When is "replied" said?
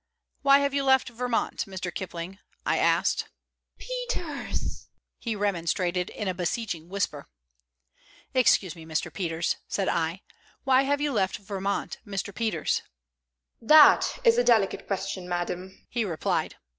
16.03-16.55